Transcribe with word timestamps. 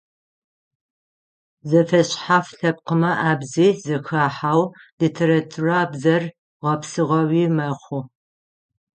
Зэфэшъхьаф 1.69 2.47
лъэпкъымэ 2.57 3.11
абзи 3.29 3.67
зэхахьау 3.83 4.61
литературабзэр 4.99 6.23
гъэпсыгъэуи 6.61 7.45
мэхъу. 7.55 8.01